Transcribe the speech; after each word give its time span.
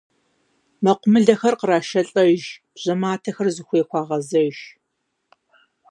Мэкъумылэр 0.83 1.55
кърашэлӀэж, 1.59 2.41
бжьэматэхэр 2.73 3.47
зыхуей 3.55 3.83
хуагъэзэж. 3.87 4.57